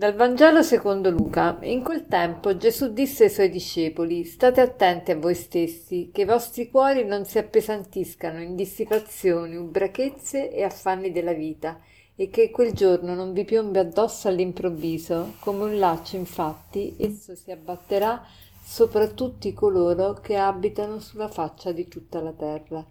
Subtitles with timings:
[0.00, 1.58] Dal Vangelo secondo Luca.
[1.60, 6.24] In quel tempo Gesù disse ai suoi discepoli: State attenti a voi stessi, che i
[6.24, 11.78] vostri cuori non si appesantiscano in dissipazioni, ubriachezze e affanni della vita,
[12.16, 15.34] e che quel giorno non vi piombi addosso all'improvviso.
[15.40, 18.24] Come un laccio, infatti, esso si abbatterà
[18.64, 22.82] sopra tutti coloro che abitano sulla faccia di tutta la terra.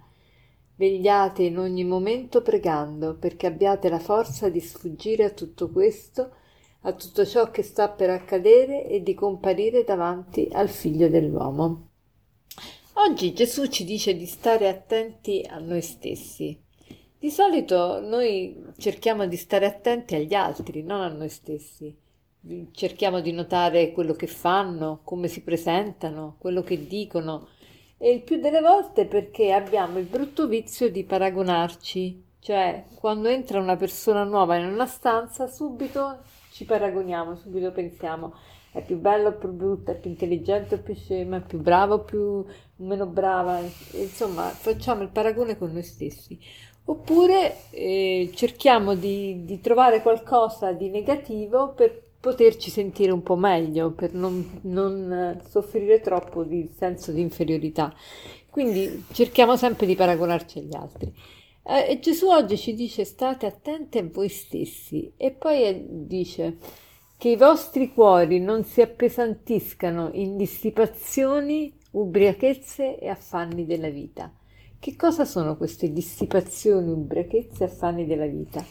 [0.76, 6.34] Vegliate in ogni momento pregando, perché abbiate la forza di sfuggire a tutto questo
[6.82, 11.88] a tutto ciò che sta per accadere e di comparire davanti al figlio dell'uomo.
[12.94, 16.58] Oggi Gesù ci dice di stare attenti a noi stessi.
[17.18, 21.96] Di solito noi cerchiamo di stare attenti agli altri, non a noi stessi.
[22.72, 27.48] Cerchiamo di notare quello che fanno, come si presentano, quello che dicono
[28.02, 33.60] e il più delle volte perché abbiamo il brutto vizio di paragonarci, cioè quando entra
[33.60, 36.20] una persona nuova in una stanza subito
[36.60, 38.34] ci paragoniamo, subito pensiamo
[38.72, 41.94] è più bella o più brutta, è più intelligente o più scema, è più brava
[41.96, 42.46] o più
[42.78, 43.60] meno brava,
[43.94, 46.38] insomma facciamo il paragone con noi stessi.
[46.84, 53.92] Oppure eh, cerchiamo di, di, trovare qualcosa di negativo per poterci sentire un po' meglio,
[53.92, 57.94] per non, non soffrire troppo di senso di inferiorità.
[58.50, 61.14] Quindi cerchiamo sempre di paragonarci agli altri.
[61.64, 66.58] Eh, Gesù oggi ci dice state attenti a voi stessi e poi eh, dice
[67.18, 74.34] che i vostri cuori non si appesantiscano in dissipazioni, ubriachezze e affanni della vita.
[74.80, 78.66] Che cosa sono queste dissipazioni, ubriachezze e affanni della vita?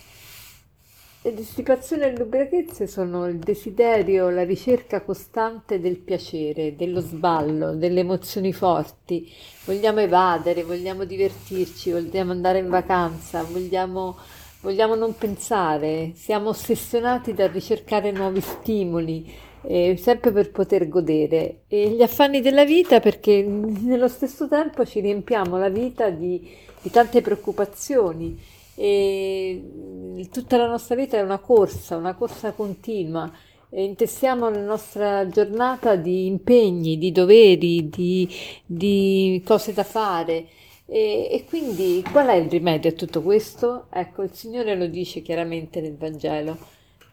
[1.21, 7.75] Le dissipazioni e le ubriachezze sono il desiderio, la ricerca costante del piacere, dello sballo,
[7.75, 9.29] delle emozioni forti.
[9.65, 14.17] Vogliamo evadere, vogliamo divertirci, vogliamo andare in vacanza, vogliamo,
[14.61, 19.29] vogliamo non pensare, siamo ossessionati dal ricercare nuovi stimoli,
[19.63, 21.63] eh, sempre per poter godere.
[21.67, 26.49] E gli affanni della vita perché nello stesso tempo ci riempiamo la vita di,
[26.81, 33.29] di tante preoccupazioni e tutta la nostra vita è una corsa, una corsa continua.
[33.71, 38.29] E intessiamo la nostra giornata di impegni, di doveri, di,
[38.65, 40.47] di cose da fare.
[40.87, 43.87] E, e, quindi qual è il rimedio a tutto questo?
[43.91, 46.57] Ecco, il Signore lo dice chiaramente nel Vangelo.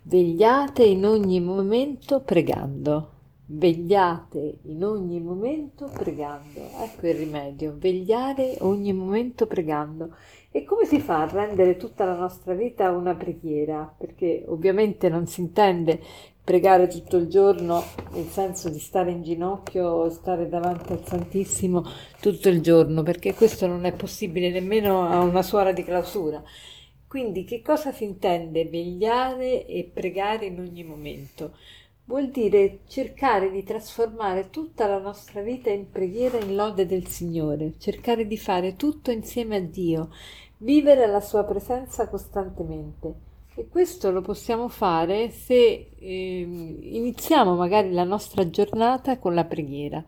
[0.03, 3.14] Vegliate in ogni momento pregando.
[3.47, 6.59] Vegliate in ogni momento pregando.
[6.81, 7.75] Ecco il rimedio.
[7.77, 10.15] Vegliare ogni momento pregando.
[10.51, 13.93] E come si fa a rendere tutta la nostra vita una preghiera?
[13.97, 16.01] Perché ovviamente non si intende
[16.43, 21.83] pregare tutto il giorno nel senso di stare in ginocchio stare davanti al Santissimo
[22.21, 26.41] tutto il giorno, perché questo non è possibile nemmeno a una suora di clausura.
[27.07, 31.53] Quindi che cosa si intende vegliare e pregare in ogni momento?
[32.07, 37.73] Vuol dire cercare di trasformare tutta la nostra vita in preghiera in lode del Signore,
[37.79, 40.09] cercare di fare tutto insieme a Dio
[40.57, 43.13] vivere la sua presenza costantemente.
[43.55, 50.03] E questo lo possiamo fare se eh, iniziamo magari la nostra giornata con la preghiera.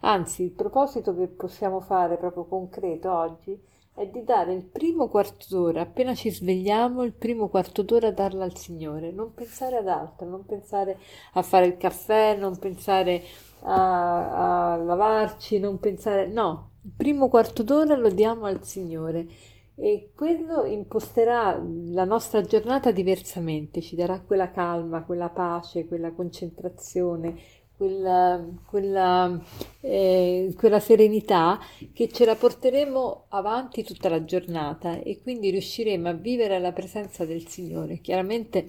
[0.00, 3.58] Anzi, il proposito che possiamo fare proprio concreto oggi
[3.98, 8.44] è di dare il primo quarto d'ora, appena ci svegliamo, il primo quarto d'ora darla
[8.44, 10.98] al Signore, non pensare ad altro, non pensare
[11.32, 13.22] a fare il caffè, non pensare
[13.62, 16.28] a, a lavarci, non pensare...
[16.28, 19.26] No, il primo quarto d'ora lo diamo al Signore
[19.74, 27.36] e quello imposterà la nostra giornata diversamente, ci darà quella calma, quella pace, quella concentrazione,
[27.78, 29.40] quella, quella,
[29.80, 31.60] eh, quella serenità
[31.92, 37.24] che ce la porteremo avanti tutta la giornata e quindi riusciremo a vivere alla presenza
[37.24, 38.00] del Signore.
[38.00, 38.68] Chiaramente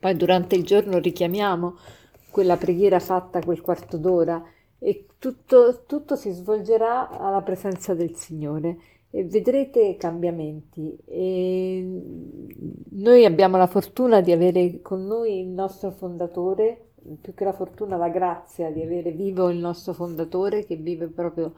[0.00, 1.76] poi durante il giorno richiamiamo
[2.30, 4.42] quella preghiera fatta quel quarto d'ora
[4.80, 8.78] e tutto, tutto si svolgerà alla presenza del Signore
[9.10, 10.98] e vedrete cambiamenti.
[11.06, 12.02] E
[12.90, 16.87] noi abbiamo la fortuna di avere con noi il nostro fondatore,
[17.20, 21.54] più che la fortuna, la grazia di avere vivo il nostro fondatore che vive proprio,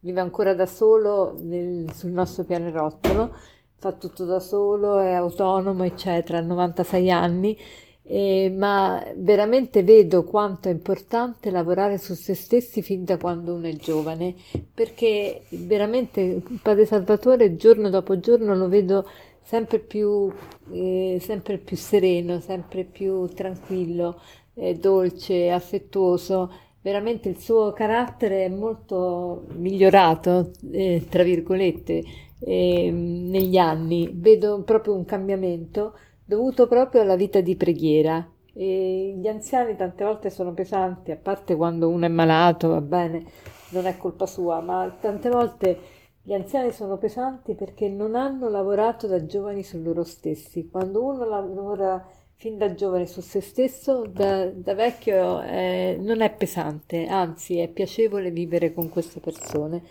[0.00, 3.34] vive ancora da solo nel, sul nostro pianerottolo,
[3.76, 7.58] fa tutto da solo, è autonomo, eccetera, ha 96 anni
[8.04, 13.68] eh, ma veramente vedo quanto è importante lavorare su se stessi fin da quando uno
[13.68, 14.34] è giovane,
[14.74, 19.08] perché veramente il Padre Salvatore giorno dopo giorno lo vedo
[19.40, 20.32] sempre più,
[20.70, 24.20] eh, sempre più sereno, sempre più tranquillo,
[24.54, 26.50] eh, dolce, affettuoso.
[26.80, 32.02] Veramente il suo carattere è molto migliorato, eh, tra virgolette,
[32.40, 34.10] ehm, negli anni.
[34.12, 35.94] Vedo proprio un cambiamento
[36.24, 41.56] dovuto proprio alla vita di preghiera E gli anziani tante volte sono pesanti, a parte
[41.56, 43.24] quando uno è malato, va bene,
[43.70, 45.78] non è colpa sua, ma tante volte
[46.22, 50.68] gli anziani sono pesanti perché non hanno lavorato da giovani su loro stessi.
[50.70, 52.06] Quando uno lavora
[52.42, 57.68] fin da giovane su se stesso, da, da vecchio eh, non è pesante, anzi è
[57.68, 59.84] piacevole vivere con queste persone.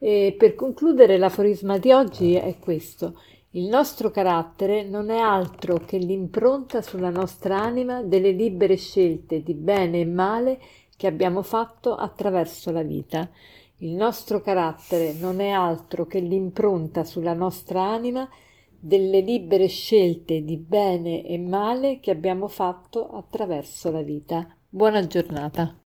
[0.00, 3.20] E per concludere, l'aforisma di oggi è questo.
[3.50, 9.54] Il nostro carattere non è altro che l'impronta sulla nostra anima delle libere scelte di
[9.54, 10.58] bene e male
[10.96, 13.30] che abbiamo fatto attraverso la vita.
[13.78, 18.28] Il nostro carattere non è altro che l'impronta sulla nostra anima
[18.84, 24.46] delle libere scelte di bene e male che abbiamo fatto attraverso la vita.
[24.68, 25.83] Buona giornata.